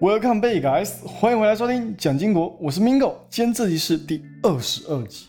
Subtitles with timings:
[0.00, 0.92] Welcome back, guys！
[1.04, 3.14] 欢迎回来收听蒋经国，我是 Mingo。
[3.28, 5.26] 今天这集是第二十二集。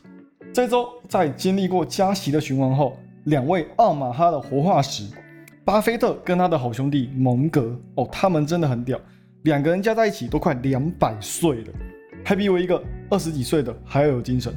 [0.54, 5.08] 这周在经历过加息的循环后，两位奥马哈的活化石，
[5.66, 9.02] 巴菲特跟他的好兄弟蒙格哦，他们真的很屌，
[9.42, 11.74] 两个人加在一起都快两百岁了，
[12.24, 12.80] 还比我一个
[13.10, 14.54] 二十几岁的还要有精神。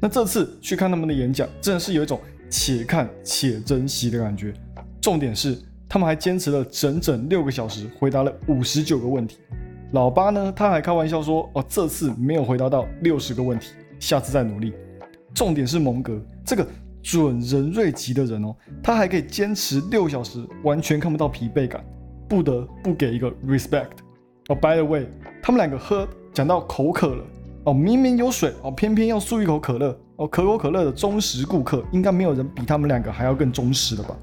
[0.00, 4.54] 那这次去看他们的演讲，真的是有一种且看且珍惜的感觉。
[5.00, 5.58] 重点是。
[5.88, 9.38] 他们还坚持了整整六个小时，回答了五十九个问题。
[9.92, 13.68] 老八呢，他还开玩笑说：“哦，这次没有回答到六十个问题，
[14.00, 14.72] 下次再努力。”
[15.32, 16.66] 重点是蒙格这个
[17.02, 21.84] 准人瑞级的人哦，他还可以坚持六小时，完全看不到疲惫感，
[22.28, 23.90] 不得不给一个 respect。
[24.48, 25.06] 哦，by the way，
[25.42, 27.24] 他们两个喝讲到口渴了
[27.64, 34.16] 哦，明明有水哦，偏偏要漱一口可乐哦，可口可乐的忠实顾客，应该没有人比他们两个还要更忠实了吧？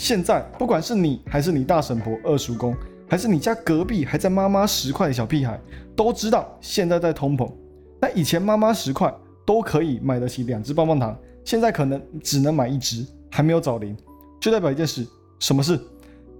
[0.00, 2.74] 现在不管是你还是你大婶婆、二叔公，
[3.06, 5.60] 还是你家隔壁还在妈妈十块的小屁孩，
[5.94, 7.46] 都知道现在在通膨。
[8.00, 13.94] 那以前妈妈十块都可以买得起两支棒棒糖，现在可能只能买一支，还没有找零，
[14.40, 15.06] 就代表一件事，
[15.38, 15.78] 什么事？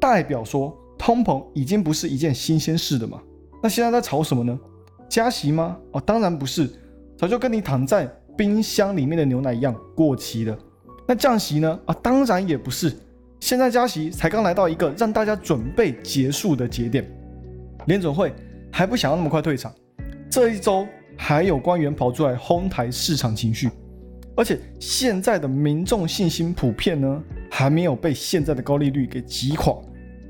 [0.01, 3.21] 代表说通膨已经不是一件新鲜事的嘛？
[3.63, 4.59] 那现在在炒什么呢？
[5.07, 5.77] 加息吗？
[5.93, 6.67] 哦，当然不是，
[7.15, 10.59] 早就跟你躺在冰箱里面的牛奶一样过期了。
[11.07, 11.79] 那降息呢？
[11.85, 12.91] 啊，当然也不是。
[13.41, 17.11] 现在加息才刚来到一个让大家准备结束的节点，
[17.87, 18.33] 联准会
[18.71, 19.73] 还不想要那么快退场。
[20.31, 23.71] 这一周还有官员跑出来哄抬市场情绪，
[24.37, 29.75] 而且现在的民众信心普遍呢，还没有被现在的高利率给击垮。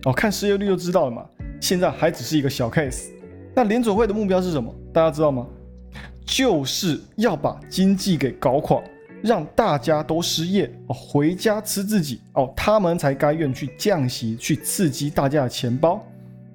[0.05, 1.27] 哦，看失业率就知道了嘛。
[1.61, 3.09] 现在还只是一个小 case。
[3.55, 4.75] 那联准会的目标是什么？
[4.95, 5.47] 大家知道吗？
[6.25, 8.81] 就是要把经济给搞垮。
[9.23, 16.03] 让大家都失业哦，回家吃自己哦，他们才甘愿去降息，去刺激大家的钱包。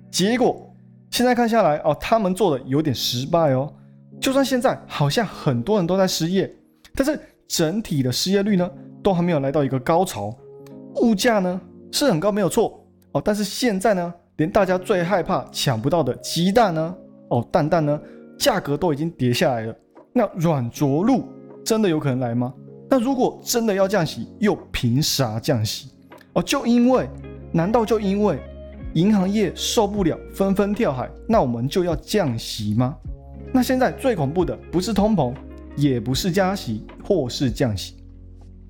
[0.09, 0.73] 结果
[1.11, 3.71] 现在看下来哦，他们做的有点失败哦。
[4.19, 6.51] 就算现在好像很多人都在失业，
[6.95, 8.69] 但是整体的失业率呢，
[9.03, 10.35] 都还没有来到一个高潮。
[11.01, 11.59] 物价呢
[11.91, 12.81] 是很高没有错
[13.11, 16.95] 哦，但是现在呢，连大家最害怕抢不到的鸡蛋呢，
[17.29, 17.99] 哦蛋蛋呢，
[18.39, 19.75] 价格都已经跌下来了。
[20.13, 21.25] 那软着陆。
[21.65, 22.53] 真的有可能来吗？
[22.87, 25.89] 那如果真的要降息，又凭啥降息？
[26.33, 27.09] 哦，就因为？
[27.51, 28.37] 难道就因为
[28.95, 32.95] 银行业受不了，纷纷跳海，那我们就要降息吗？
[33.53, 35.33] 那现在最恐怖的不是通膨，
[35.77, 37.95] 也不是加息，或是降息。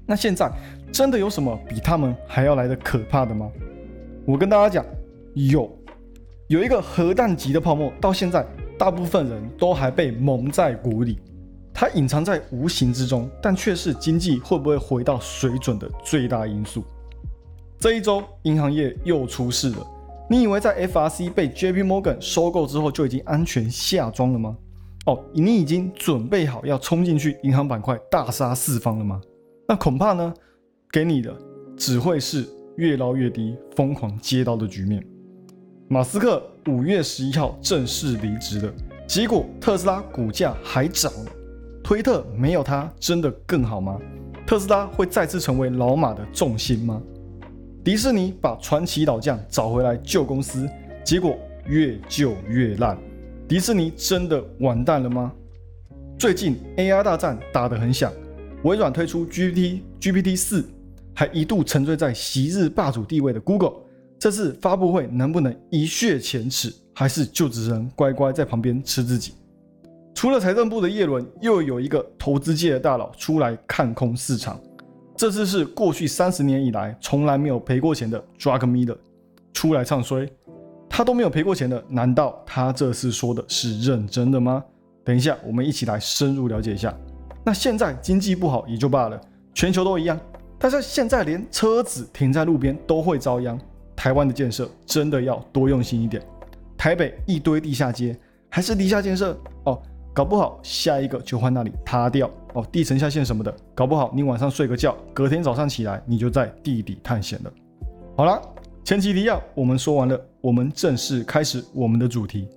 [0.06, 0.52] 那现在
[0.92, 3.50] 真的有什么比他们还要来的可怕的吗？
[4.24, 4.86] 我跟大家讲，
[5.34, 5.68] 有，
[6.48, 8.46] 有一个核弹级的泡沫，到现在
[8.78, 11.18] 大部分人都还被蒙在鼓里。
[11.78, 16.82] 它隐藏在无形之中，但却是经济会不会回到水准的最大因素。
[17.78, 19.86] 这一周，银行业又出事了。
[20.30, 24.56] 你以为在 FRC 被 JP Morgan 收购之后就已经安全下庄了吗？
[25.06, 29.20] 哦，你已经准备好要冲进去银行板块大杀四方了吗？
[29.68, 30.34] 那恐怕呢，
[30.90, 31.36] 给你的
[31.76, 32.48] 只会是
[32.78, 35.06] 越捞越低、疯狂接刀的局面。
[35.90, 38.74] 马斯克五月十一号正式离职了，
[39.06, 41.32] 结果特斯拉股价还涨了。
[41.86, 44.02] 推特没有它真的更好吗？
[44.44, 47.00] 特斯拉会再次成为老马的重心吗？
[47.84, 50.68] 迪士尼把传奇老将找回来救公司，
[51.04, 51.38] 结果
[51.68, 52.98] 越救越烂。
[53.48, 55.32] 迪士尼真的完蛋了吗？
[56.18, 58.12] 最近 AI 大战打得很响，
[58.64, 60.68] 微软推出 GPT GPT 四，
[61.14, 63.74] 还一度沉醉在昔日霸主地位的 Google，
[64.18, 69.34] 这次发布会能不能一雪前耻，还是就只能乖乖在旁边吃自己？
[70.16, 74.58] 除了财政部的叶伦，又有一个投资界的大佬出来看空市场。
[75.18, 78.96] 这次是过去三十年以来从来没有赔过钱的 Dragmeter
[79.54, 80.28] 出来唱衰，
[80.90, 84.64] 他都没有赔过钱的，难道他这次说的是认真的吗？
[85.04, 86.98] 等一下，我们一起来深入了解一下。
[87.44, 89.20] 那现在经济不好也就罢了，
[89.54, 90.18] 全球都一样，
[90.58, 93.60] 但是现在连车子停在路边都会遭殃。
[93.98, 96.24] 台湾的建设真的要多用心一点。
[96.78, 98.18] 台北一堆地下街，
[98.50, 99.38] 还是地下建设。
[100.16, 107.52] 搞不好下一个就换那里塌掉哦，地层下陷什么的，搞不好你晚上睡个觉，隔天早上起来你就在地底探险了。
[108.16, 108.42] 好了，
[108.86, 112.48] 前期提要我们说完了，我们正式开始我们的主题。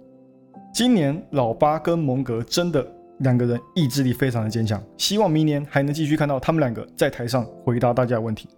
[0.73, 2.87] 今年老八跟蒙格真的
[3.19, 8.49] 两个人意志力非常的坚强，希望明年还能继续看到他们两个在台上回答大家的问题。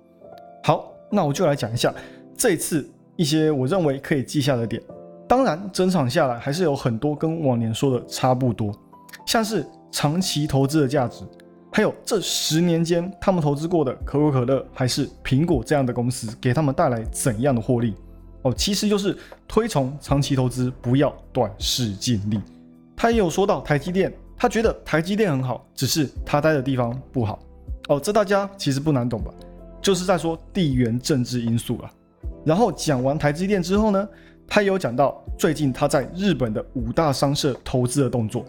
[0.62, 1.90] 好，那我就来讲一下
[2.36, 2.86] 这次
[3.16, 4.82] 一些我认为可以记下的点。
[5.26, 8.70] 当然，整场下来还是有很多跟往年说的差不多。
[9.30, 11.22] 像是长期投资的价值，
[11.70, 17.94] 还有这十年间他们投资过的可口可乐还是苹果这样的公司，给他们带来怎样的获利？
[18.42, 19.16] 哦，其实就是
[19.46, 22.40] 推崇长期投资，不要短视尽力。
[22.96, 27.38] 他也有说到台积电，他觉得台积电很好，只是他待的地方不好。
[27.86, 29.30] 哦，这大家其实不难懂吧？
[29.80, 31.90] 就是在说地缘政治因素了。
[32.44, 34.08] 然后讲完台积电之后呢，
[34.48, 38.44] 他也有讲到最近他在日本的五大商社投资的动作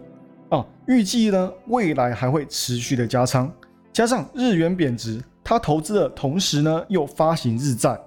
[0.51, 3.49] 啊，预计呢未来还会持续的加仓，
[3.93, 7.97] 加上日元贬值，他投资的同时呢又发行日债，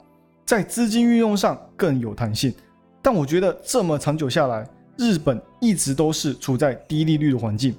[0.44, 2.54] 在资金运用上更有弹性。
[3.00, 4.62] 但我觉得这么长久下来，
[4.98, 7.74] 日本一直都是处在低利率的环境，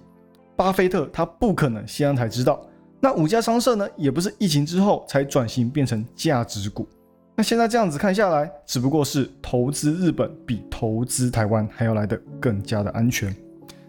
[0.55, 2.59] 巴菲特他不可能先让台知道。
[2.99, 6.87] 那五家商社呢，也不是疫情之后才转型变成价值股。
[7.35, 13.35] 那现在这样子看下来，只不过是投资日本比投资台湾还要来的更加的安全。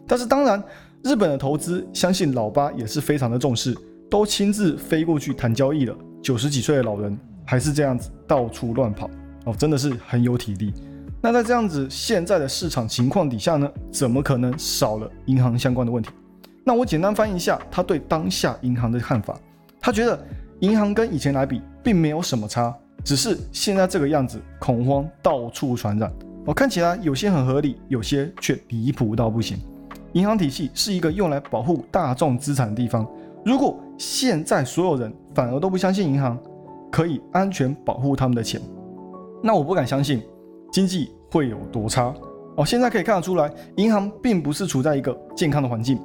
[0.06, 0.62] 但是当然，
[1.02, 3.76] 日本的投资，相信老八也是非常的重视，
[4.10, 5.96] 都亲自飞过去谈交易了。
[6.22, 9.08] 九十几岁的老人还是这样子到处乱跑
[9.44, 10.72] 哦，真的是很有体力。
[11.22, 16.10] 那在这样子现在的市场情况底下呢，怎么可能少了银行相关的问题？
[16.64, 19.38] 那我简单翻译一下他对当下银行的看法，
[19.80, 20.18] 他觉得
[20.60, 22.74] 银行跟以前来比并没有什么差。
[23.04, 26.12] 只是现在这个样子，恐慌到处传染。
[26.44, 29.58] 哦看起来有些很合理，有些却离谱到不行。
[30.16, 33.06] 银行体系是一个用来保护大众资产的地方。
[33.44, 36.38] 如果现在所有人反而都不相信银行
[36.90, 38.58] 可以安全保护他们的钱，
[39.42, 40.22] 那我不敢相信
[40.72, 42.14] 经济会有多差。
[42.56, 46.00] 哦，现在可以看得出来，银行并不是处在一个健康的环境，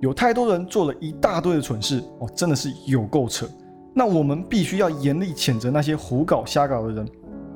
[0.00, 2.02] 有太多人做了一大堆的蠢事。
[2.18, 3.46] 哦，真的是有够扯。
[3.94, 7.08] 那我们必须要严厉谴责那些胡搞瞎搞的人，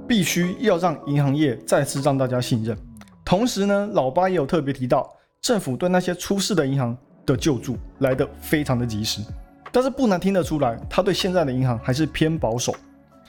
[0.07, 2.79] 必须要让银行业再次让大家信任。
[3.25, 5.05] 同时呢，老八也有特别提到，
[5.47, 9.21] 政府对那些出事的银行的救助来得非常的及时。
[9.71, 12.75] 但是不难听得出来，他对现在的银行还是偏保守。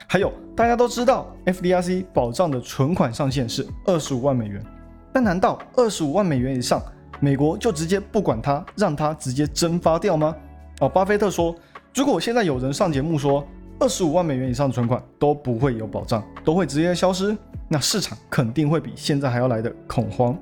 [0.07, 4.65] 还有大家都知道，FDIC 保障的存款上限是二十五万美元，
[5.13, 6.81] 但难道二十五万美元以上，
[7.19, 10.35] 美国就直接不管它，让它直接蒸发掉吗？
[10.79, 11.55] 哦，巴菲特说。
[11.93, 13.47] 如果现在有人上节目说
[13.79, 17.37] 二十五万美元以上的存款都不会有保障，都会直接消失，
[17.67, 20.35] 那市场肯定会比现在还要来的恐慌。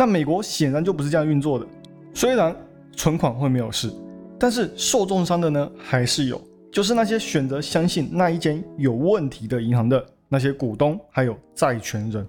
[0.00, 1.66] 那美国显然就不是这样运作的。
[2.14, 2.56] 虽然
[2.96, 3.92] 存款会没有事，
[4.38, 6.40] 但是受重伤的呢还是有，
[6.72, 12.26] 就是那些选择相信那一间有问题的银行的那些股东还有债权人，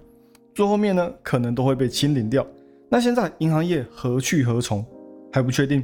[0.54, 2.46] 最后面呢可能都会被清零掉。
[2.90, 4.84] 那现在银行业何去何从
[5.32, 5.82] 还不确定，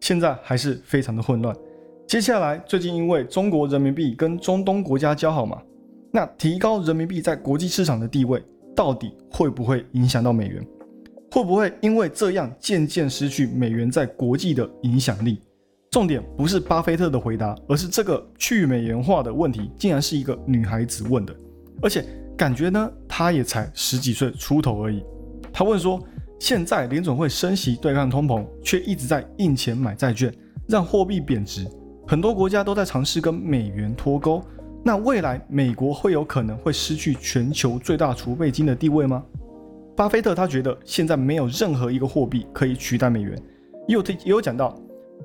[0.00, 1.54] 现在还是非常的混乱。
[2.08, 5.62] 接下来，最近因为中国人民币跟中东国家交好嘛，
[6.10, 8.42] 那提高人民币在国际市场的地位，
[8.74, 10.66] 到底会不会影响到美元？
[11.32, 15.40] 会不会因为这样渐渐失去美元在国际的影响力？
[15.90, 21.34] 重点不是巴菲特的回答，而是这个去美元化的问题，竟然是一个女孩子问的，
[21.82, 22.04] 而且
[22.36, 25.04] 感觉呢，她也才十几岁出头而已。
[25.52, 26.00] 她问说：
[26.38, 30.32] 现在联总会升息对抗通膨，却一直在印钱买债券，
[30.68, 31.66] 让货币贬值。
[32.06, 34.42] 很多国家都在尝试跟美元脱钩，
[34.84, 39.24] 那未来美国会有可能会失去全球最大储备金的地位吗？
[40.00, 43.38] 巴菲特他觉得现在没有任何一个货币可以取代美元，
[43.86, 44.74] 也有也有讲到，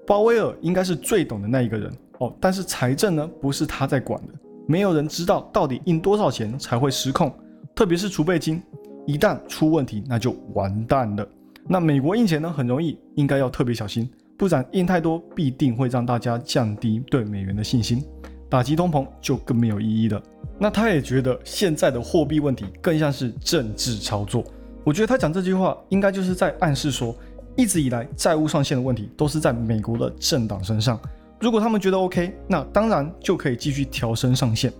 [0.05, 1.89] 鲍威尔应该是最懂的那一个人
[2.19, 4.33] 哦，但是财政呢不是他在管的，
[4.67, 7.33] 没有人知道到底印多少钱才会失控，
[7.73, 8.61] 特别是储备金，
[9.07, 11.25] 一旦出问题那就完蛋了。
[11.69, 14.11] 那美国印钱呢很容易，应该要特别小心。
[14.37, 18.03] 不然印太多必定会让大家降低对美元的信心，
[18.49, 20.21] 打击通膨就更没有意义了。
[20.59, 24.43] 那他也觉得现在的货币问题更像是政治操作。
[24.85, 27.13] 我觉得他讲这句话应该就是在暗示说，
[27.57, 30.97] 一直以来债务上限的问题都是在美国的政党身上。
[31.41, 34.71] 如果他们觉得 OK，那当然就可以继续调升上限。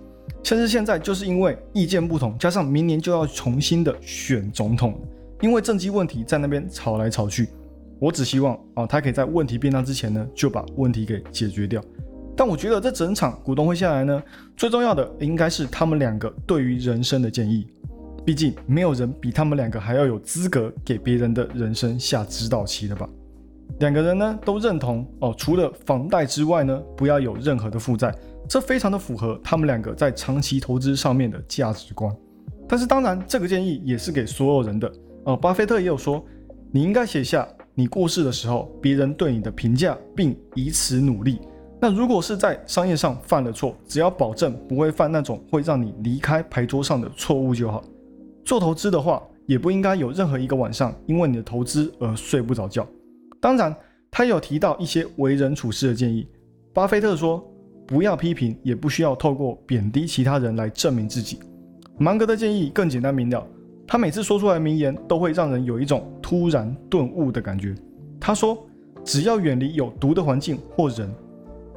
[0.44, 4.96] 甚至现在就是因为意见不同，加上明年就要重新的选总统，
[5.40, 7.48] 因为政绩问题在那边吵来吵去。
[7.98, 11.82] 我只希望啊，他可以在问题变大之前呢，就把问题给解决掉。
[12.36, 14.22] 但我觉得这整场股东会下来呢，
[14.56, 17.66] 最重要的应该是他们两个对于人生的建议。
[18.26, 23.08] 毕竟没有人比他们两个还要有资格给别人的人生下指导棋的吧？
[23.78, 28.12] 两个人呢都认同哦，除了房贷之外呢，不要有任何的负债，
[28.48, 32.12] 这非常的符合他们两个在长期投资上面的价值观。
[32.68, 34.92] 但是当然，这个建议也是给所有人的
[35.22, 35.36] 哦。
[35.36, 36.24] 巴菲特也有说，
[36.72, 37.46] 你应该写下。
[37.78, 41.38] 你过世的时候，别人对你的评价，并以此努力。
[41.78, 47.84] 那如果是在商业上犯了错，只要保证不会犯那种会让你离开牌桌上的错误就好。
[48.46, 52.86] 做投资的话，也不应该有任何一个晚上因为你的投资而睡不着觉。
[53.40, 53.74] 当然，
[54.08, 56.28] 他有提到一些为人处事的建议。
[56.72, 57.44] 巴菲特说，
[57.88, 61.40] 不要批评，也不需要透过贬低其他人来证明自己。
[61.98, 63.44] 芒格的建议更简单明了，
[63.84, 67.74] 他每次说出来的名言都会让人有一种突然顿悟的感觉。
[68.20, 68.64] 他说
[69.04, 71.12] ：“只要远离有毒的环境或人，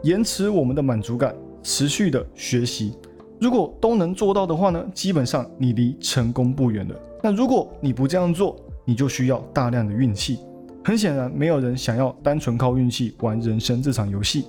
[0.04, 2.94] 延迟我们的满足感，持续的学习，
[3.39, 6.96] 如果都能做到的话呢，基本上你离成功不远了。
[7.24, 10.39] 那如果你不这样做，你就需要大量的运气。
[10.84, 14.46] 很显然，没有人想要单纯靠运气玩人生这场游戏。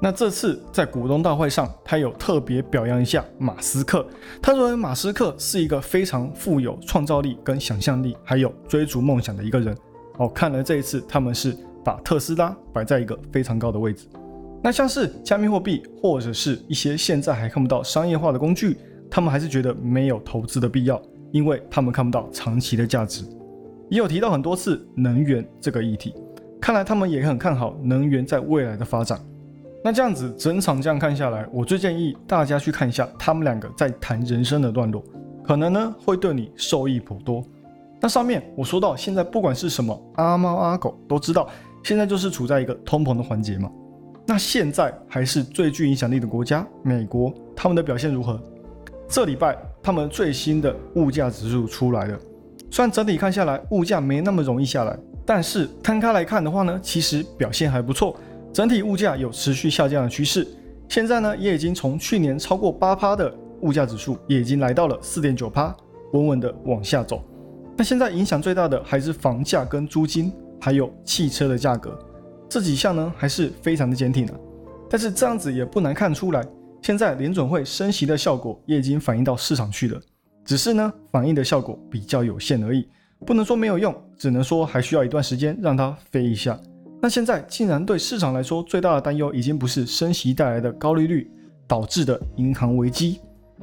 [0.00, 4.06] 那这次在股东大会上，他有特别表扬一下马斯克。
[4.42, 9.76] 他认为马斯克是一个非常富有创造力、跟想象力，还有追逐梦想的一个人。
[10.18, 14.06] 哦，看来这一次他们是把特斯拉摆在一个非常高的位置。
[14.64, 18.78] 那像是加密货币或者是一些现在还看不到商业化的工具，
[19.10, 20.98] 他们还是觉得没有投资的必要，
[21.32, 23.26] 因为他们看不到长期的价值。
[23.90, 26.14] 也有提到很多次能源这个议题，
[26.62, 29.20] 看来他们也很看好能源在未来的发展。
[29.84, 35.04] 那这样子整场这样看下来，我最建议大家去看一下他们两个在谈人生的段落，
[35.44, 37.44] 可能呢会对你受益颇多。
[38.00, 41.50] 那上面我说到现在不管是什么阿猫阿狗都知道，
[41.82, 43.70] 现在就是处在一个通膨的环节嘛。
[44.26, 48.40] 那现在还是最具影响力的国家美国，他们的表现如何？
[49.08, 52.18] 这礼拜他们最新的物价指数出来了。
[52.70, 58.16] 虽然整体看下来物价没那么容易下来，但是摊开来看的话呢，其实表现还不错，
[58.52, 60.46] 整体物价有持续下降的趋势。
[60.88, 65.74] 现在呢，也已经从去年超过八趴的物价指数，也已经来到了四点九趴，
[66.12, 67.22] 稳稳的往下走。
[67.76, 71.98] 那现在影响最大的还是房价跟租金，还有汽车的价格，
[72.54, 74.40] 这几项呢还是非常的坚挺的。
[74.88, 76.40] 但是这样子也不难看出来，
[76.82, 80.00] 现在联准会升息的效果也已经反映到市场去了。
[80.44, 82.86] 只是呢，反映的效果比较有限而已，
[83.26, 86.56] 不能说没有用，只能说还需要一段时间让它飞一下。
[87.02, 91.28] 那现在竟然对市场来说最大的担忧，已经不是升息带来的高利率
[91.66, 93.18] 导致的银行危机，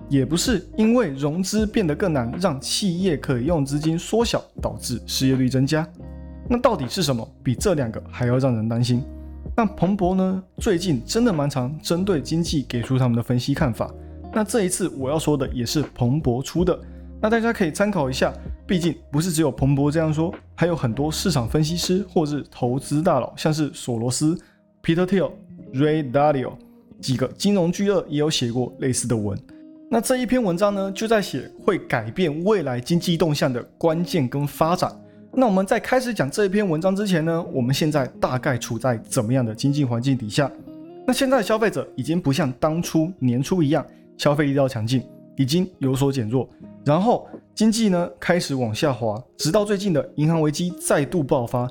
[0.10, 5.88] 也不是因为融资变得更难，让企业可用资金缩小导致失业率增加。
[6.48, 9.04] 那到底是什么比这两个还要让人担心？
[9.56, 13.92] 那彭博呢，最近真的蛮常针对经济给出他们的分析看法。
[14.34, 16.78] 那这一次我要说的也是彭博出的，
[17.22, 18.34] 那大家可以参考一下。
[18.66, 24.38] 毕竟不是只有彭博这样说，还有很多市场分析师或是投资大佬，像是索罗斯、
[24.82, 25.32] Peter Thiel、
[25.74, 26.54] Ray Dalio
[27.02, 29.38] 几个金融巨鳄也有写过类似的文。
[29.90, 34.90] 那这一篇文章呢，就在写会改变未来经济动向的关键跟发展。
[35.34, 40.52] 那我们在开始讲这篇文章之前呢，我们现在大概处在怎么样的经济环境底下？
[41.08, 43.86] 那现在消费者已经不像当初年初一样。
[44.18, 45.02] 消费力道强劲，
[45.36, 46.48] 已经有所减弱，
[46.86, 51.68] 然后经济呢开始往下滑，直到最近的银行危机再度爆发，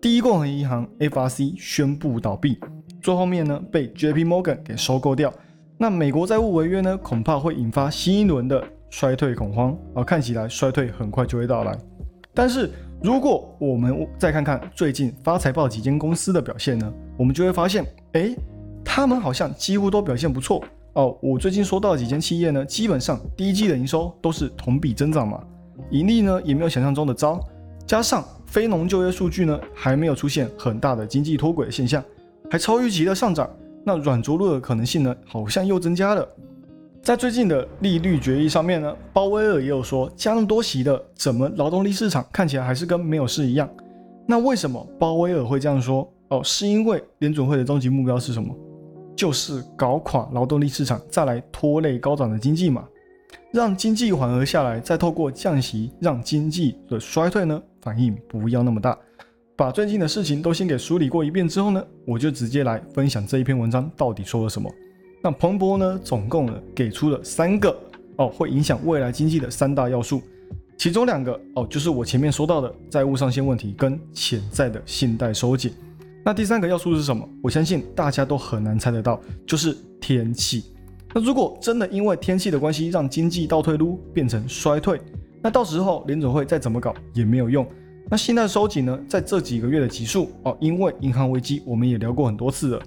[0.00, 2.58] 第一共和银行 FRC 宣布倒闭，
[3.02, 5.30] 最后面呢被 JP Morgan 给收购掉。
[5.76, 11.76] 那美国债务违约呢，恐怕会引发新一轮的衰退恐慌啊，看起来衰退很快就会到来。
[12.32, 12.70] 但是
[13.02, 18.36] 如果我们再看看最近发财报几间公司的表现呢，我们就会发现，哎，
[18.84, 20.62] 他们好像几乎都表现不错。
[20.92, 25.42] 哦，我最近说到的几间企业呢，基本上第一季的营收都是同比增长嘛，
[25.90, 27.40] 盈利呢也没有想象中的糟，
[27.86, 32.04] 加上非农就业数据呢还没有出现很大的经济脱轨现象，
[32.50, 33.48] 还超预期的上涨，
[33.82, 36.28] 那软着陆的可能性呢好像又增加了。
[37.02, 43.68] 在最近的利率决议上面呢，鲍威尔也有说加那么多息的，怎么劳动力市场看起来还是跟没有事一样？
[44.26, 46.06] 那为什么鲍威尔会这样说？
[46.28, 48.54] 哦，是因为联准会的终极目标是什么？
[49.16, 52.86] 就是搞垮劳动力市场，再来拖累高涨的经济嘛，
[53.50, 58.96] 让经济缓和下来，再透过降息让经济的衰退呢反应不要那么大。
[59.56, 64.70] 把最近的事情都先给梳理过一遍之后呢，我就直接来分享这一篇文章到底说了什么。
[65.22, 67.76] 那彭博呢，总共呢给出了三个
[68.16, 70.22] 哦会影响未来经济的三大要素，
[70.78, 75.72] 其中两个哦就是我前面说到的债务上限问题跟潜在的信贷收紧。
[76.24, 77.26] 那第三个要素是什么？
[77.42, 80.64] 我相信大家都很难猜得到，就是天气。
[81.14, 85.00] 那如果真的因为天气的关系让经济倒退路变成衰退，
[85.42, 87.66] 那到时候联准会再怎么搞也没有用。
[88.08, 88.98] 那信贷收紧呢？
[89.08, 92.82] 在这几个月的急速哦，因为银行危机，我们也聊过很多次了。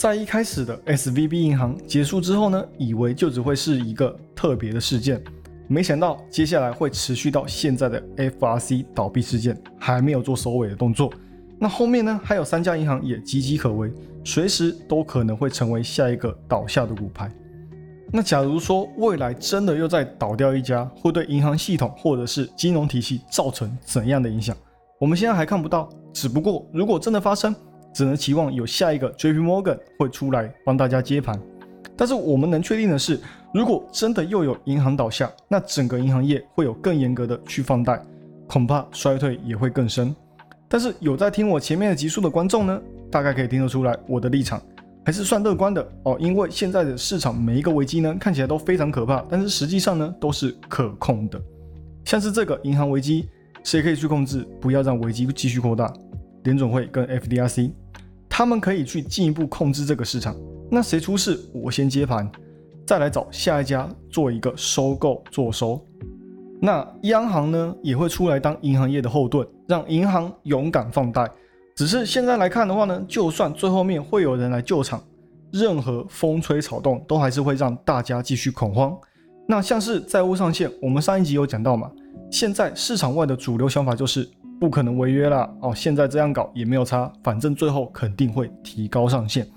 [0.00, 5.22] 在一开始的 S V B 银行结束之后呢，以为就只会是一个特别的事件，
[5.68, 11.12] 没想到接下来会持续到现在的 F R C 倒闭事件，还没有做收尾的动作。
[11.58, 12.18] 那后面呢？
[12.24, 13.92] 还有三家银行也岌岌可危，
[14.24, 17.30] 随时都可能会成为下一个倒下的骨牌。
[18.10, 24.56] 那假如说未来真的又再倒掉一家，会对银行系统或者是金融体系造成怎样的影响？
[24.98, 25.90] 我们现在还看不到。
[26.10, 27.54] 只不过如果真的发生，
[27.92, 31.38] 只能期望有下一个 JP Morgan 会出来帮大家接盘。
[31.96, 33.20] 但是我们能确定的是，
[33.52, 38.02] 如果真的又有银行倒下，那整个银行业会有更严格的去放贷，
[38.48, 40.14] 恐怕衰退也会更深。
[40.66, 42.80] 但是有在听我前面的集数的观众呢，
[43.10, 44.62] 大概可以听得出来我的立场
[45.04, 51.40] 还是算乐观的哦，因为现在的市场每一个危机呢看起来都非常可怕，但是实际上呢都是可控的。
[52.04, 53.28] 像是这个银行危机，
[53.62, 55.92] 谁可以去控制，不要让危机继续扩大？
[56.44, 57.72] 联总会跟 FDIC，
[58.30, 60.34] 他们可以去进一步控制这个市场。
[60.70, 62.30] 那谁出事，我先接盘。
[62.86, 65.80] 再来找下一家做一个收购做收，
[66.60, 71.30] 那央行呢也会出来当银行业的后盾，让银行勇敢放贷。
[71.76, 75.00] 只是现在来看的话呢，就算最后面会有人来救场，
[75.52, 78.98] 任何风吹草动都还是会让大家继续恐慌。
[79.46, 81.88] 那像是债务上限，我们上一集有讲到嘛，
[82.28, 84.28] 现在市场外的主流想法就是
[84.60, 89.48] 不可能违约了哦，现在这样搞也没有差，反正最后肯定会提高上限。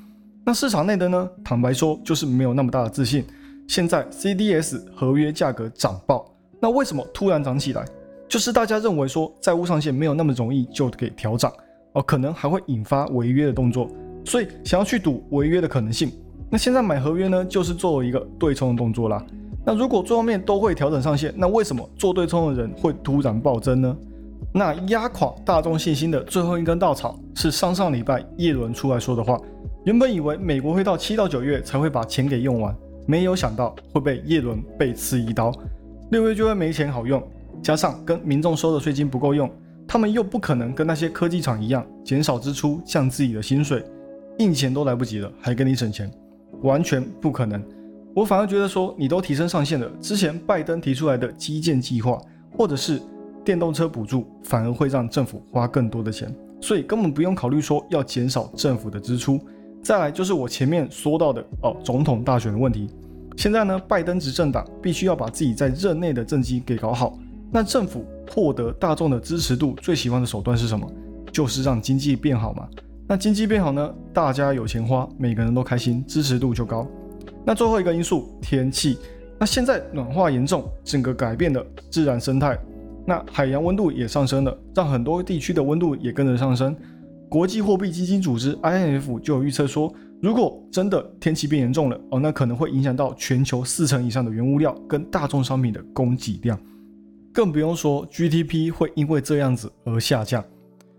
[0.46, 1.30] 那市场内的呢？
[1.44, 3.26] 坦白说，就是没有那么大的自信。
[3.68, 6.26] 现在 CDS 合约价格涨爆，
[6.62, 7.86] 那为什么突然涨起来？
[8.30, 11.52] 就是大家认为说债务上限没有那么容易就给调涨，
[11.92, 13.90] 哦，可能还会引发违约的动作，
[14.24, 16.10] 所以想要去赌违约的可能性。
[16.50, 19.22] 那现在买合约呢，就是作为一个对冲的动作啦。
[19.66, 23.98] 那如果最后面都会调整上限，那为什么做对冲的人会突然暴增呢？
[24.54, 29.40] 那压垮大众信心的最后一根稻草是上上礼拜叶伦出来说的话。
[29.84, 32.74] 原本以为美国会到七到九月才会把钱给用完，
[33.08, 35.52] 没有想到会被叶伦背刺一刀，
[36.12, 37.22] 六月就会没钱好用，
[37.62, 39.52] 加上跟民众收的税金不够用，
[39.88, 43.84] 他们又不可能跟那些科技厂一样减少支出降自己的薪水，
[44.38, 46.10] 印钱都来不及了，还跟你省钱，
[46.62, 47.62] 完全不可能。
[48.16, 52.18] 我反而觉得说，你都提升上限了，之前拜登提出来的基建计划
[52.56, 53.02] 或者是
[53.44, 59.40] 电动车补助，反而会让政府花更多的钱，所以根本不用考虑说要减少政府的支出。
[59.82, 62.90] 再来就是我前面说到的哦，总统大选的问题。
[63.36, 67.18] 现在呢，拜登执政党必须要把自己在任内的政绩给搞好。
[67.52, 70.90] 那政府获得大众的支持度最喜欢的手段是什么？
[71.32, 72.68] 就是让经济变好嘛。
[73.08, 76.88] 那经济变好呢，大家有钱花，每个人都开心，支持度就高。
[77.46, 78.98] 那最后一个因素，天气。
[79.38, 82.58] 那现在暖化严重，整个改变了自然生态。
[83.06, 86.76] 那海洋温度也上升了，让很多地区的温度也跟着上升。
[87.30, 96.60] 国际货币基金组织 （IMF） 就有预测说，如果真的天气变严重了哦，那可能会影响到全球四成以上的原物料跟大宗商品的供给量，
[97.34, 100.44] 更不用说 GDP 会因为这样子而下降。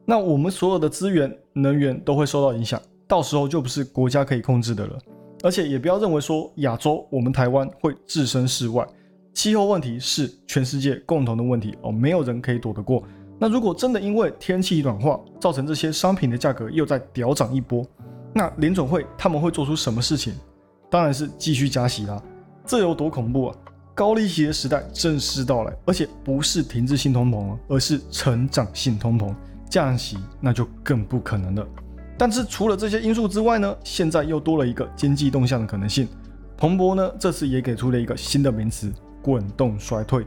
[0.04, 4.98] 那我们所有的资源、能源都会受到影响，到时候就不是国家可以控制的了。
[5.44, 8.84] 而且也不要认为说亚洲、我们台湾会置身事外，
[9.34, 13.02] 气候问题是全世界共同的问题哦，没有人可以躲得过。
[13.38, 17.84] 那如果真的因为天气暖化造成这些商品的价格又再屌涨一波，
[18.32, 20.32] 那联总会他们会做出什么事情？
[20.88, 22.22] 当然是继续加息啦。
[22.64, 23.56] 这有多恐怖啊？
[23.94, 29.34] 高利息的时代正式到来，而且不是停滞性通膨，而是成长性通膨，
[29.68, 31.66] 降息那就更不可能了。
[32.16, 36.08] 但是除了这些因素之外呢，现在又多了一个经济动向的可能性。
[36.56, 38.92] 彭博呢这次也给出了一个新的名词：
[39.24, 40.26] 滚动衰退。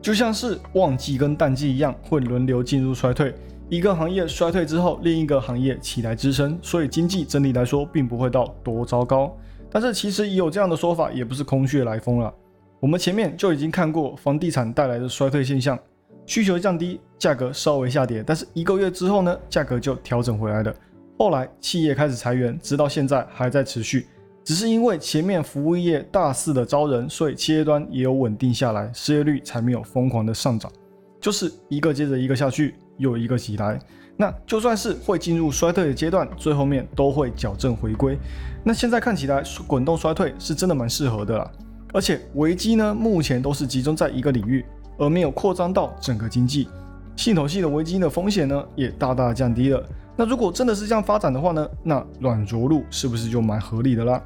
[0.00, 3.34] 就像是旺季跟淡季一样，会轮流进入衰退。
[3.68, 9.36] 一个行业衰退之后，另一个行业起来支撑，所以经济整体来说并不会到多糟糕。
[9.70, 12.32] 但是其实也有这样的说法，也不是空穴来风了。
[12.80, 15.76] 我们前面就已经看过房地产带来的衰退现象，
[16.24, 20.72] 需求降低，价格稍微下跌，但是一个月之后呢，价格就调整回来了。
[21.18, 24.06] 后来企业开始裁员，直到现在还在持续。
[24.48, 30.72] 只是因为前面服务业大肆的招人，所以企业端也有稳定下来，失业率才没有疯狂的上涨。
[31.20, 33.78] 就是一个接着一个下去，又一个起来。
[34.16, 38.18] 那就算是会进入衰退的阶段，最后面都会矫正回归。
[38.64, 41.50] 那现在看起来，滚动衰退是真的蛮适合的啦。
[41.92, 44.64] 而且危机呢，目前都是集中在一个领域，
[44.96, 46.68] 而没有扩张到整个经济。
[47.16, 49.86] 系统性的危机的风险呢，也大大降低了。
[50.16, 54.22] 那如果真的是这样发展的话呢，那软着陆是不是就蛮合理的啦？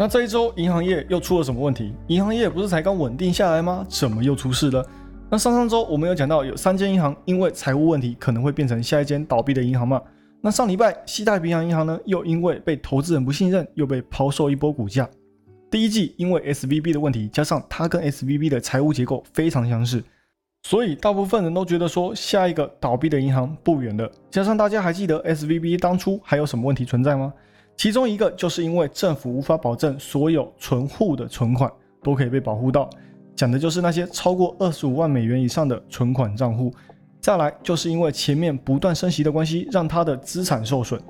[0.00, 1.92] 那这一周银行业又出了什么问题？
[2.06, 3.84] 银行业不是才刚稳定下来吗？
[3.88, 4.86] 怎么又出事了？
[5.28, 10.00] 那上上周我们有讲到，有三间银行因为财务问题可能会变成下一间倒闭的银行嘛？
[10.40, 15.08] 那上礼拜西太平洋银行呢，又因为被投资人不信任，又被抛售一波股价。
[15.68, 20.00] 第一季因为 S V B 的问题，加上它跟 S V B 的财务结构非常相似，
[20.62, 24.08] 所以大部分人都觉得说下一个倒闭的银行不远了。
[24.30, 27.34] 加上大家还记得 S V B 当初还有什么问题存在吗？
[27.78, 32.90] 其中一个就是因为政府无法保证所有存户的存款都可以被保护到，
[33.36, 36.74] 讲的就是那些超过二十五万美元以上的存款账户。
[37.20, 41.00] 再来就是因为前面不断升息的关系，让他的资产受损，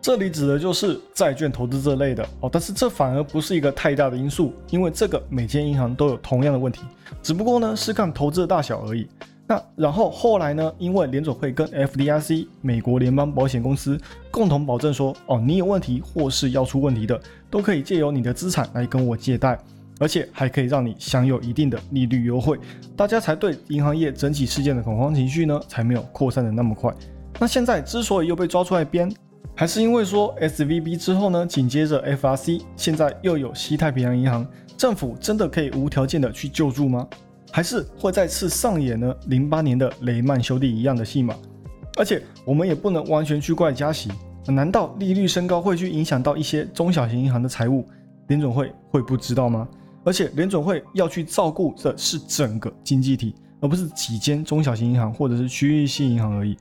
[0.00, 6.82] 这里指的就是债券投资这类的哦，但是这反而不是一个太大的因素，因为这个每间银行都有同样的问题，
[7.24, 9.08] 只不过呢是看投资的大小而已。
[9.46, 19.58] 那然后后来呢，因为联总会跟 FDIC 美国联邦保险公司共同保证说，哦，你有问题或是要出问题的，都可以借由你的资产来跟我借贷。
[20.00, 22.58] 而且还可以让你享有一定的利率优惠，
[22.96, 26.92] 大家才对银行业整体事件的恐慌情绪呢，才没有扩散的那么快。
[27.38, 29.08] 那现在之所以又被抓出来编，
[29.54, 34.44] 还是因为说 S V B 之后呢，紧接着 F R C，现在又有西太平洋银行，
[34.76, 37.06] 政府真的可以无条件的去救助吗？
[37.54, 41.36] 还是会再次上演呢零八年的雷曼兄弟一样的戏码？
[41.96, 44.10] 而且我们也不能完全去怪加息，
[44.48, 47.86] 难道利率升高会去影响到一些中小型银行的财务？
[48.26, 49.68] 联总会会不知道吗？
[50.02, 56.56] 而且联总会要去照顾的是整个经济体，而不是几间中小型银行或者是区域性银行而已。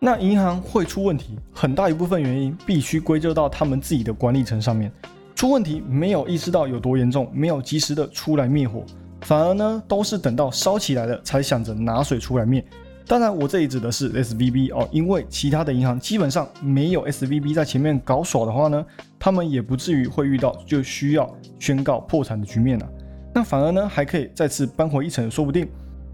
[0.00, 4.90] 那银行会出问题，很大一部分原因必须归咎到他们自己的管理层上面。
[5.36, 8.84] 出问题没有意识到有多严重，没有及时的出来灭火，
[9.24, 12.64] 反而呢都是等到烧起来了才想着拿水出来灭。
[13.06, 18.86] 当然，我这里指的是 S V B 哦，因为其他的银行基本上没有 S V B 在前面搞耍的话呢，
[19.18, 22.88] 他们也不至于会遇到就需要宣告破产的局面了。
[23.34, 25.68] 那反而呢，还可以再次扳回一城，说不定。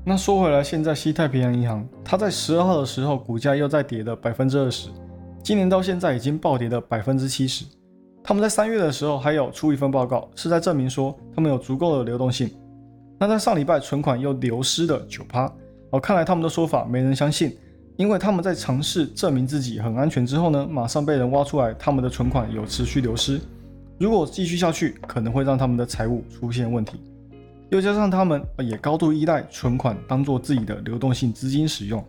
[0.05, 4.89] 那说回来，现在西太平洋银行，它在十二号的时候股价又在跌了百分之二十，
[5.45, 7.65] 今年到现在已经暴跌了百分之七十。
[8.25, 12.51] 他们在三月的时候还有出一份报告，是在证明说他们有足够的流动性。
[13.23, 15.53] 那在上礼拜存款又流失了九趴。
[15.91, 17.55] 哦，看来他们的说法没人相信，
[17.97, 23.39] 因为他们在尝试证明自己很安全之后呢，马上被人挖出来他们的存款有持续流失。
[23.99, 26.99] 如果继续下去，可能会让他们的财务出现问题。
[27.69, 32.03] 又加上他们也高度依赖存款当做自己的流动性资金使用，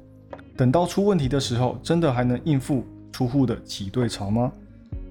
[0.55, 4.49] 等到出问题的时候，真的还能应付出户的挤兑潮吗？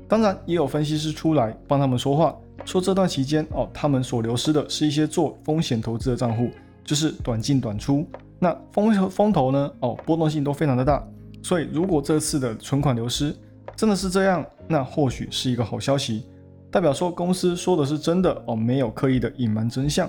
[0.09, 6.51] 当然，也有分析师出来帮他们说话，说这段期间哦，他们所流失的是一些做风险投资的账户，
[6.85, 8.07] 就是短进短出。
[8.39, 9.71] 那风风投呢？
[9.81, 11.07] 哦，波动性都非常的大，
[11.43, 13.35] 所以如果这次的存款流失
[13.77, 16.25] 真的是这样，那或许是一个好消息，
[16.71, 20.09] 代表说公司说的是真的哦，没有刻意的隐瞒真相。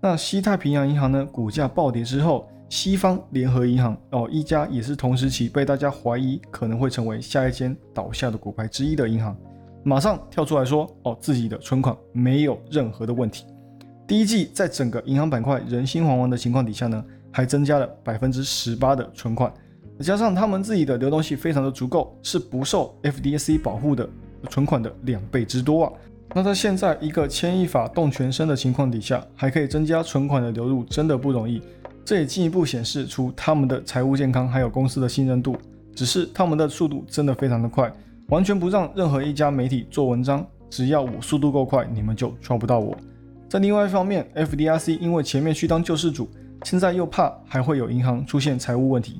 [0.00, 9.36] 那西太平洋银行呢，股价暴跌之后，西方联合银行哦，一家也是同时期被大家怀疑可能会成为下一间倒下的股牌之一的银行，
[9.82, 13.44] 马上跳出来说哦，自己的存款没有任何的问题。
[14.06, 17.04] 第一季在整个银行板块人心惶惶的情况底下呢？
[17.32, 19.52] 还增加了百分之十八的存款，
[20.00, 24.08] 加上他们自己的流动性非常的足够，是不受 FDIC 保护的
[24.48, 25.92] 存款的两倍之多啊！
[26.34, 31.62] 那在现在一个牵一发动全身的情况底下，还可以增加存款的流入，真的不容易。
[32.04, 35.56] 这也进一步显示出他们的财务健康还有公司的信任度。
[35.94, 37.92] 只是他们的速度真的非常的快，
[38.30, 40.46] 完全不让任何一家媒体做文章。
[40.70, 42.96] 只要我速度够快，你们就抓不到我。
[43.48, 46.28] 在另外一方面，FDIC 因为前面去当救世主。
[46.64, 49.18] 现在又怕还会有银行出现财务问题，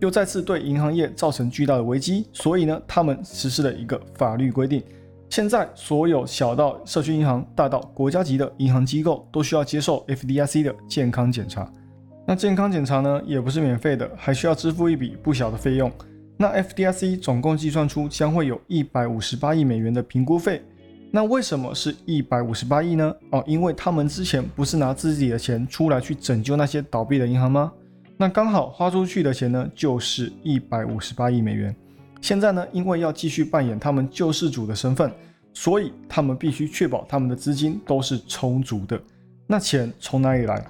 [0.00, 4.82] 又再次对银行业造成巨大的危机，所以呢，他们实施了一个法律规定，
[5.30, 11.66] 现在所有小到社区银行，大到国家级的银行机构都需要接受 FDIC 的健康检查。
[12.26, 15.90] 那健康检查呢，也不是免费的，还需要支付一笔不小的费用。
[16.36, 20.62] 那 FDIC 总共计算出将会有一百五十八亿美元的评估费。
[21.10, 23.14] 那为什么是一百五十八亿呢？
[23.30, 27.72] 哦，因为他们之前不是拿自己的钱出来去拯救那些倒闭的银行吗？
[28.16, 31.74] 那刚好花出去的钱呢，就是一百五十八亿美元。
[32.20, 35.12] 现在呢，因为要继续扮演他们救世主的身份，
[35.52, 39.00] 所以他们必须确保他们的资金都是充足的。
[39.46, 40.64] 那钱从哪里来？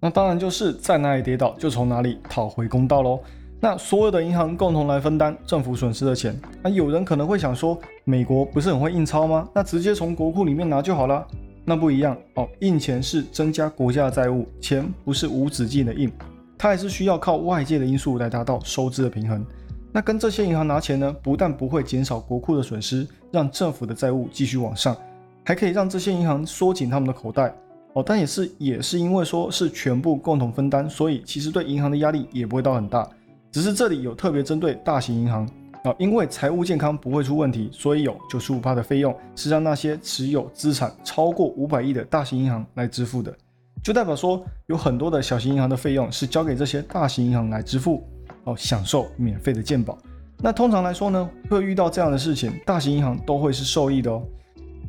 [0.00, 3.20] 那当然就是在哪里跌倒就从哪里讨回公道喽。
[3.64, 6.38] 那所有的银行共同来分担政府损失的钱。
[6.62, 9.48] 那有人可能会想说，美国不是很会印钞吗？
[9.54, 11.26] 那直接从国库里面拿就好了。
[11.64, 16.12] 那不一样哦，印钱是增加国家的债务，钱不是无止境的印，
[16.58, 19.42] 它还是需要靠外界的因素来达到收支的平衡。
[19.90, 24.94] 那跟这些银行拿钱呢，不但不会减少国库的损失，让政府的债务继续往上，
[25.42, 27.50] 还可以让这些银行缩紧他们的口袋
[27.94, 28.02] 哦。
[28.04, 33.08] 但也是也是因为说是全部共同分担，所以其实对银行的压力也不会到很大。
[33.54, 35.48] 只是这里有特别针对大型银行
[35.84, 43.32] 啊，因为财务健康不会出问题，所以有九十五的费用是让那些持有资产超过五百亿的大型银行来支付的，
[43.80, 48.04] 就代表说有很多的小型银行的费用是交给这些大型银行来支付
[48.42, 49.96] 哦，享受免费的健保。
[50.38, 54.20] 那通常来说呢，会遇到这样的事情，大型银行都会是受益的哦。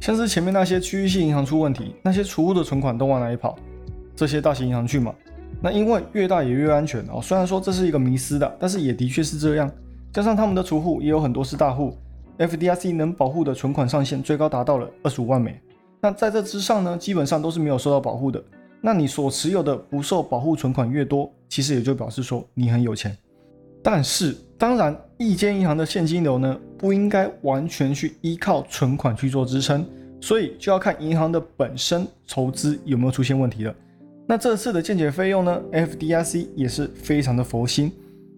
[0.02, 3.56] 像是前面那些区域性银行出问题，那些储户的存款都往哪里跑？
[4.16, 5.14] 这些大型银行去嘛？
[5.62, 9.72] 那因为越大也越安全哦，虽然说这是一个迷思的，但是也的确是这样。
[10.14, 11.98] 加上他们的储户也有很多是大户
[12.38, 15.60] ，FDIC 能保护的存款上限最高达到了二十五万美。
[16.00, 18.42] 那在这之上呢，基本上都是没有受到保护的。
[18.80, 23.18] 那你所持有的不受保护存款越多，其实也就表示说你很有钱。
[23.82, 29.86] 但是，当然，一间银行的现金流呢，不应该完全去依靠存款去做支撑，
[30.22, 33.76] 所以就要看银行的本身筹资有没有出现问题了。
[34.28, 37.92] 那这次的建解费用呢，FDIC 也是非常的佛心，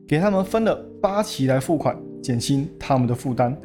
[0.07, 3.57] 给他们分了八期来付款，减轻他们的负担。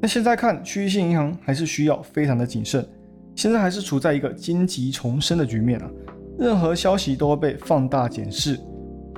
[0.00, 2.86] 那现在看区域性银行还是需要非常的谨慎，
[3.34, 5.90] 现在还是处在一个荆棘丛生的局面啊，
[6.38, 8.58] 任何消息都会被放大检视。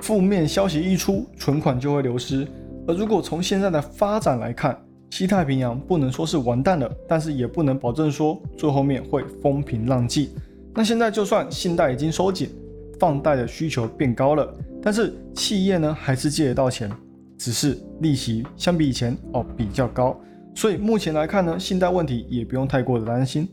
[0.01, 2.45] 负面消息一出，存款就会流失。
[2.87, 4.77] 而如果从现在的发展来看，
[5.11, 10.29] 西太平洋不能说是完蛋了，但是也不能保证说最后面会风平浪静。
[10.79, 12.51] 那现在就算信贷已经收紧，
[12.97, 14.49] 放贷的需求变高了，
[14.81, 16.89] 但是企业呢还是借得到钱，
[17.37, 20.17] 只是利息相比以前哦比较高。
[20.55, 23.45] 所以目前来看呢，信贷问题也不用太过的担心。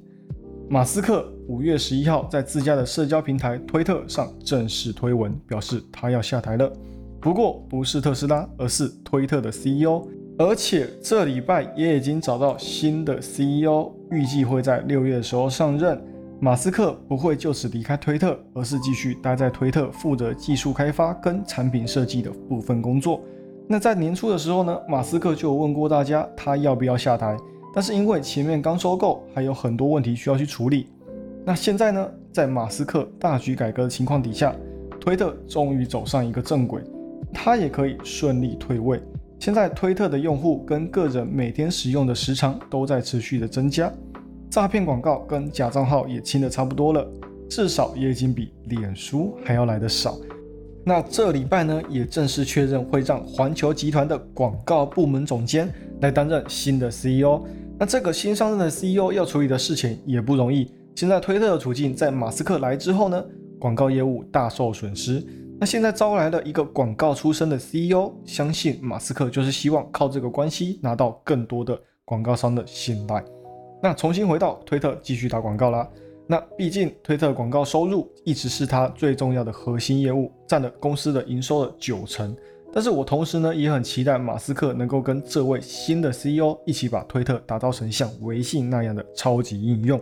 [0.70, 6.72] 马斯克五月十一号在自家的社交平台推特上正式推文，表示他要下台了。
[7.20, 10.06] 不过不是特斯拉，而是推特的 CEO。
[10.38, 16.00] 而且这礼拜也已经找到新的 CEO，预计会在六月的时候上任。
[16.38, 23.22] 马斯克不会就此离开推特，而是继续待在推特，负责技术开发跟产品设计的部分工作。
[23.66, 27.34] 那在年初的时候呢，马斯克就问过大家，他要不要下台？
[27.72, 30.88] 但是因为前面刚收购，还有很多问题需要去处理。
[31.44, 34.54] 那现在呢，在马斯克大局改革的情况底下，
[35.00, 36.82] 推特终于走上一个正轨，
[37.32, 39.00] 他也可以顺利退位。
[39.38, 43.90] 现在推特的用户跟个人每天使用的时长都在持续的增加，
[44.50, 47.06] 诈骗广告跟假账号也清的差不多了，
[47.48, 50.16] 至少也已经比脸书还要来的少。
[50.84, 55.68] 那这礼拜呢，也正式确认会让环球集团的广告部门总监
[56.00, 57.42] 来担任新的 CEO。
[57.78, 60.72] 那这个新上任的 CEO 要处理的事情也不容易。
[60.94, 63.22] 现在推特的处境在马斯克来之后呢，
[63.58, 65.22] 广告业务大受损失。
[65.58, 73.24] 那现在招来了一个广告出身的 CEO，相信马斯克就是希望靠这个关系拿到更多的广告商的信赖。
[73.86, 75.88] 那重新回到推特继续打广告啦。
[76.26, 82.36] 那毕竟推特广告收入一直是他最重要的核心业务，占了公司的营收的九成。
[82.72, 90.00] 但是我同时呢也很期待马斯克能够跟这位新的 CEO 一起把推特打造成像微信那样的超级应用。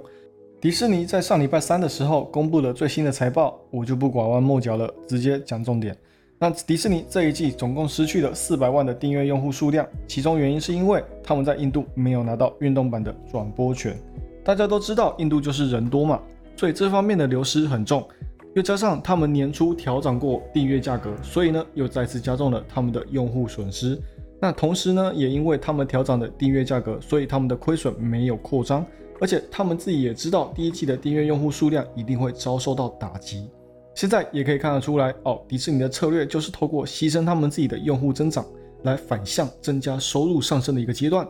[0.62, 5.94] 迪士尼在上礼拜三的时候公布了最新的财报，我就不拐弯抹角了，直接讲重点。
[6.38, 13.97] 那迪士尼这一季总共失去了四百万的订阅用户数量，其中原因是因为他们在印度没有拿到运动版的转播权。
[14.44, 16.20] 大家都知道印度就是人多嘛，
[16.57, 18.07] 所以这方面的流失很重。
[18.55, 23.99] 又加上他们年初调整过订阅价格，所以呢又再次加重了他们的用户损失。
[24.40, 28.85] 那同时呢，也因为他们调整的订阅价格，所以他们的亏损没有扩张，
[29.20, 33.49] 而且他们自己也知道第一季的订阅用户数量一定会遭受到打击。
[33.94, 38.44] 现在也可以看得出来哦，迪士尼的策略就是透过牺牲他们自己的用户增长，
[38.83, 41.26] 来反向增加收入上升的一个阶段。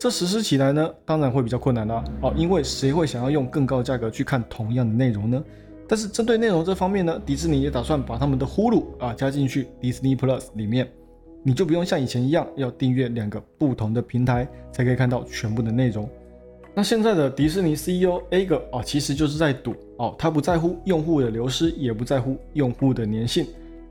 [0.00, 2.04] 这实施起来呢，当然会比较困难啦。
[2.22, 5.42] 哦，因为谁会想要用更高的价格去看同样的内容呢？
[5.88, 10.88] 但是针对内容这方面呢，迪士尼也打算把他们的呼噜啊加进去 Disney Plus 里面，
[11.42, 16.08] 你就不用像以前一样要订阅两个不同的平台才可以看到全部的内容。
[16.78, 23.44] 那现在的迪士尼 CEO A 哥啊，其实就是在赌哦，他不在乎用户的流失，也不在乎用户的粘性，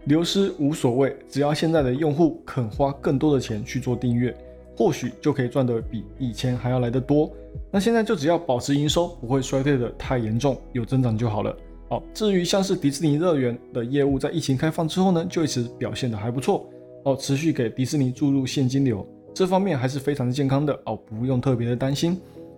[0.05, 4.33] 流失无所谓，只要现在的用户肯花更多的钱去做订阅，
[4.77, 7.29] 或许就可以赚得比以前还要来得多。
[7.69, 11.53] 那现在就只要保持营收不会衰退的太严重，有增长就好了。
[11.89, 16.65] 哦，至于像是迪士尼乐园的业务，在疫情开放之后呢，就一直表现的还不错
[17.03, 22.17] 哦，持续给迪士尼注入现金流，这方面还是非常健康的哦，不用特别的担心。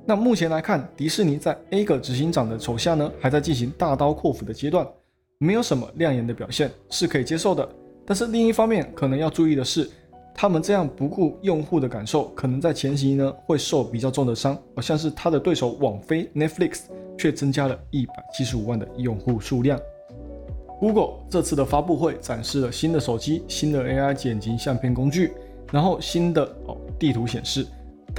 [0.09, 4.83] 那目前来看，迪士尼在 A 个执行长的手下呢，还在进行大刀阔斧的阶段，
[5.37, 7.69] 没有什么亮眼的表现，是可以接受的。
[8.07, 9.87] 但是另一方面，可能要注意的是，
[10.33, 16.85] 他们这样不顾用户的感受，可能在前期呢会受比较重的伤，好像是他的对手网飞 Netflix。
[17.15, 19.79] 却增加了一百七十五万的用户数量。
[20.79, 25.33] Google 这次的发布会展示了新的手机、新的 AI 剪辑相片工具，
[25.71, 27.67] 然后新的哦地图显示。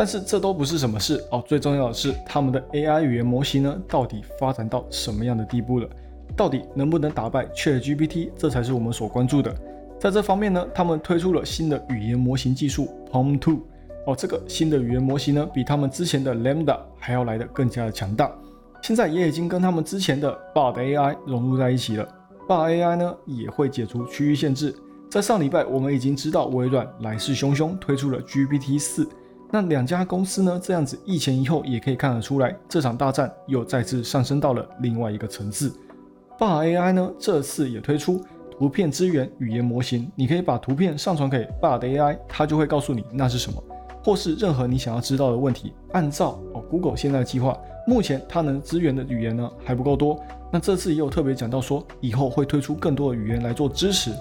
[0.01, 5.87] 但是这都不是什么事哦，最重要的是他们的 AI 语言模型呢，到底发展到什么样的地步了？
[6.35, 8.31] 到底能不能打败 ChatGPT？
[8.35, 9.55] 这才是我们所关注的。
[9.99, 13.61] 在这方面呢，他们推出了新的语言模型技术 PaLM 2。
[14.07, 18.33] 哦，这个新的语言模型呢，比他们之前的 Lambda 还要来的更加的强大。
[18.81, 22.09] 现在也已经跟他们之前的 Bard AI 融入在一起了。
[22.49, 24.75] Bard AI 呢也会解除区域限制。
[25.11, 29.07] 在上礼拜，我们已经知道微软来势汹汹推出了 GPT 四，
[29.53, 35.73] 那两家公司呢，这样子一前一后也可以看得出来，这场大战又再次上升到了另外一个层次。
[36.39, 38.23] Bard AI 呢，这次也推出
[38.57, 43.61] 图片支援语言模型，你可以把图片上传给 Bard AI，它就会告诉你那是什么，
[44.05, 45.73] 或是任何你想要知道的问题。
[45.91, 47.59] 按照哦 Google 现在的计划，
[47.89, 50.17] 目前它能支援的语言呢还不够多。
[50.53, 54.13] 那这次也有特别讲到说，以后会推出更多的语言来做支持。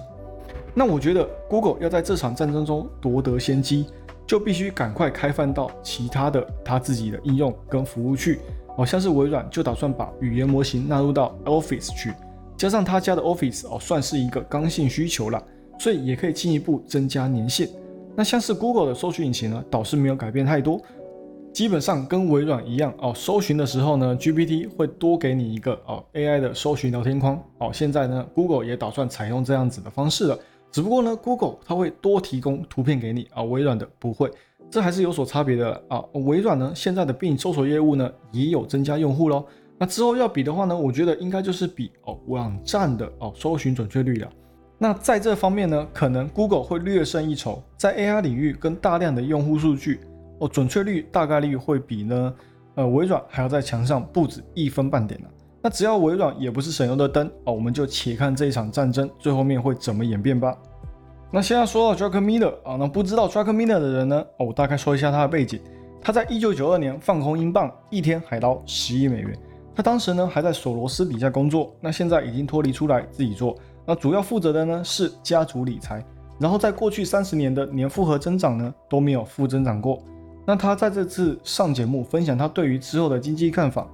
[0.73, 3.85] 那我觉得 Google 要在这场战争中夺得先机。
[4.29, 8.37] 就必须赶快开放到其他的他自己的应用跟服务去，
[8.77, 12.13] 哦，像是微软就打算把语言模型纳入到 Office 去，
[12.55, 15.43] 加上他家的 Office 哦，算是一个刚性需求了，
[15.79, 17.67] 所以也可以进一步增加粘性。
[18.15, 20.79] 那像是 Google 的搜寻引擎呢，倒是没有改变太多，
[21.51, 30.37] 基本上跟微软一样哦，搜寻的时候呢，GPT 会多给你一个哦 AI 的搜寻聊天框，哦，现在呢，Google 也打算采用这样子的方式了。
[30.71, 34.31] 只不过呢，Google 它会多提供图片给你啊，微软的不会，
[34.69, 36.03] 这还是有所差别的啊。
[36.13, 39.45] 微软呢，现在的病搜索业务呢也有增加用户喽。
[39.77, 44.29] 那之后要比的话呢，我觉得应该就是比哦网站的哦搜寻准确率了。
[44.77, 50.01] 那在这方面呢，可能 Google 会略胜一筹，在 AI 领域跟大量的用户数据
[50.37, 52.33] 哦准确率大概率会比呢
[52.75, 55.27] 呃微软还要在墙上不止一分半点呢。
[55.61, 60.57] 那只要微软也不是省油的灯哦，我们就且看这一场战争最后面会怎么演变吧。
[61.31, 64.25] 那现在说到 Druckenmiller 啊，那不知道 Druckenmiller 的人呢？
[64.37, 65.59] 哦，我大概说一下他的背景。
[66.01, 69.37] 他在一九九二年放空英镑，一天海捞十亿美元。
[69.75, 73.55] 他当时呢还在索罗斯底下工作，那现在已经脱离出来自己做。
[73.85, 76.03] 那主要负责的呢是家族理财。
[76.39, 80.01] 然后在过去三十年的年复合增长呢都没有负增长过。
[80.45, 83.85] 那他在这次上节目分享他对于之后的经济看法。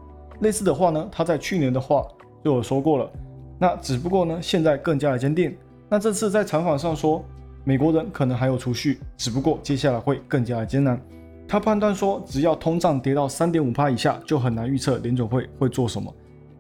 [0.42, 2.06] 类似的话呢，他在去年的话
[2.44, 3.12] 就有说过了。
[3.58, 5.56] 那只不过呢，现在更加的坚定。
[5.90, 7.24] 那这次在采访上说，
[7.64, 11.00] 美国人可能还有储蓄，只不过接下来会更加的艰难。
[11.48, 16.14] 他判断说，只要通胀跌到三点五帕以下，就很难预测联准会会做什么。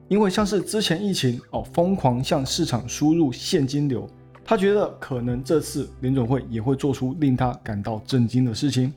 [0.07, 4.07] 因为像是之前疫情哦，疯狂向市场输入现金流，
[4.45, 8.93] 他觉得可能这次联准会也会做出令他感到震惊的事情。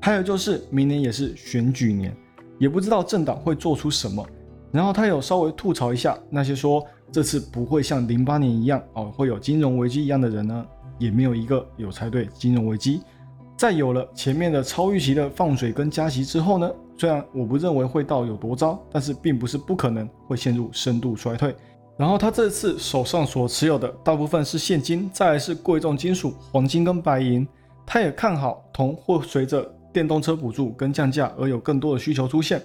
[0.00, 2.14] 还有就是明年也是选举年。
[2.58, 4.26] 也不知道政党会做出什么，
[4.70, 10.66] 然后他有稍微吐槽一下那些说这次不会像零八年一样哦会有金融危机一样的人呢，
[10.98, 13.00] 也没有一个有猜对金融危机。
[13.56, 21.54] 在有了前面的超预期的放水跟加息之后呢，虽然我不认为会到有多糟，但是并不是不可能会陷入深度衰退。
[21.96, 27.46] 然后他这次手上所持有的大部分是现金，再来是贵重金属黄金跟白银。
[27.84, 29.68] 他也看好铜会随着。
[29.92, 32.62] 电动车补助跟降价而有更多的需求出现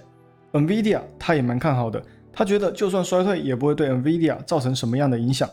[0.52, 5.48] ，NVIDIA 他也蛮看好的，他觉得就算衰退也不会对 NVIDIA 造成什么样的影响。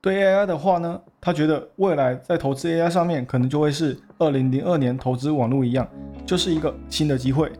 [0.00, 5.88] 对 AI 的话呢，他觉得未来在投资 AI 上面可能就会是二零零二年投资网络一样，
[6.26, 7.52] 就是一个新的机会。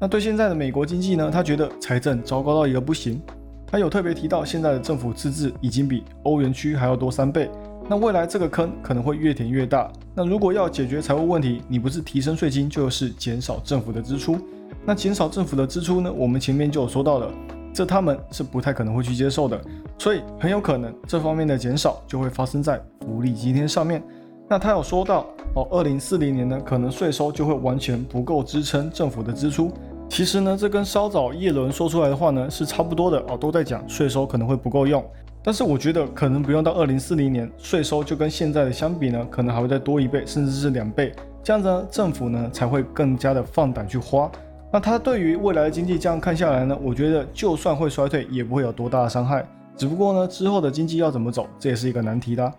[0.00, 3.20] 那对现在的美国经济呢，他觉得财政糟糕到一个不行。
[3.66, 7.50] 他有特别提到现在的政府赤字已经比欧元区还要多三倍。
[7.90, 9.90] 那未来这个坑可能会越填越大。
[10.14, 14.38] 那如果要解决财务问题，你不是提升税金，就是减少政府的支出。
[14.86, 16.12] 那减少政府的支出呢？
[16.12, 17.28] 我们前面就有说到了，
[17.74, 19.60] 这他们是不太可能会去接受的。
[19.98, 24.00] 所以很有可能这方面的减少就会发生在福利津贴上面。
[24.48, 25.26] 那他有说到
[25.56, 29.68] 哦，二零四零年呢，可能税收就会完全不够支撑政府的支出。
[30.08, 35.04] 其实呢，这跟稍早叶伦说出来的话呢是差不多的哦，都在讲税收可能会不够用。
[35.42, 44.30] 但是我觉得可能不用到二零四零年，税收就跟现在的相比呢，可能还会再多一倍，甚至是两倍，这样子呢，政府呢才会更加的放胆去花。
[44.70, 49.44] 那他对于未来的经济这样看下来呢，我觉得就算会衰退，也不会有多大的伤害。
[49.76, 52.52] 只不过呢，之后的经济要怎么走，这也是一个难题的。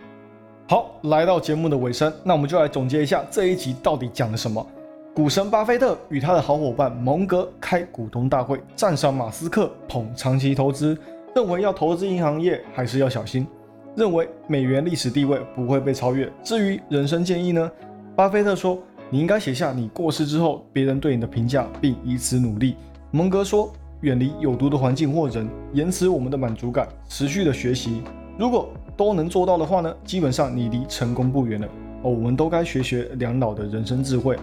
[0.68, 4.66] 好，来到节目的尾声，那我们就来总结一下这一集到底讲了什么。
[5.14, 10.98] 股神巴菲特与他的好伙伴蒙格开股东大会，赞赏马斯克捧长期投资。
[11.36, 13.48] 认为要投资银行业还是要小心。
[13.94, 16.32] 认为美元历史地位不会被超越。
[16.42, 17.70] 至于人生建议呢？
[18.16, 18.80] 巴菲特说
[19.12, 22.78] ：“你应该写下你过世之后别人对你的评价，并以此努力。”
[23.12, 23.70] 蒙格说
[24.00, 28.02] ：“远离有毒的环境或人，延迟我们的满足感，持续的学习。
[28.38, 31.68] 如果都能做到的话呢，基本上你离成功不远了。
[32.04, 34.38] 哦，我们都该学学两老的人生智慧。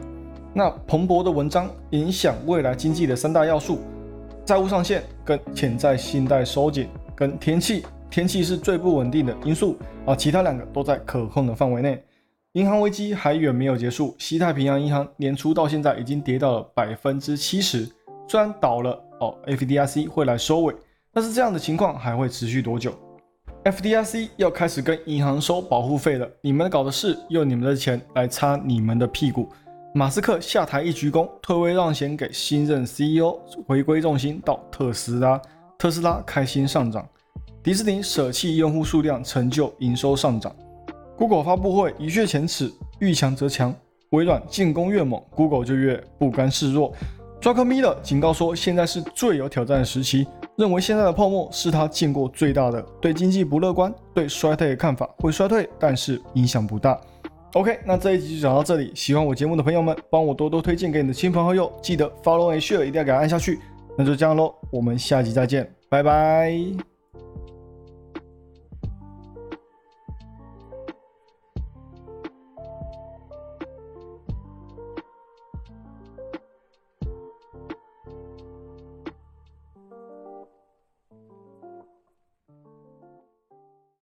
[0.53, 3.78] 那彭博的文章影响未来经济的三大要素。”
[4.49, 9.76] 债务上限、跟潜在信贷收紧、跟天气，天气是最不稳定的因素
[10.07, 12.03] 啊，其他两个都在可控的范围内。
[12.53, 17.86] 银行危机还远没有结束，西太平洋银行年初到现在已经跌到了百分之七十，
[18.26, 20.74] 虽然倒了哦，FDIC 会来收尾，
[21.12, 22.94] 但是这样的情况还会持续多久
[23.64, 29.46] ？FDIC 要开始跟银行收保护费了，你们搞的事用你们的钱来擦你们的屁股。
[29.95, 35.41] 马斯克下台一鞠躬，退位让贤给新任 CEO，回归重心到特斯拉，
[35.78, 37.07] 特斯拉开心上涨。
[37.62, 40.55] 迪士尼舍弃用户数量，成就营收上涨。
[41.16, 43.74] Google 发布会一雪前耻，遇强则强。
[44.11, 46.93] 微软进攻越猛，Google 就越不甘示弱。
[47.41, 50.26] Druckenmiller 警告说，现在是最有挑战的时期，
[50.57, 52.80] 认为现在的泡沫是他见过最大的。
[53.01, 56.99] 对经济不乐观，对衰退的看法会衰退，但是影响不大。
[57.55, 58.92] OK，那这一集就讲到这里。
[58.94, 63.59] 喜欢我节目的朋友们，帮我多多推荐给你的亲朋好友，记得 Follow and Share 一定要给它按下去。
[63.96, 66.97] 那就这样喽，我们下集再见，拜拜。